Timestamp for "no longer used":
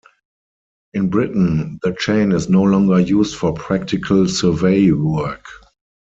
2.49-3.35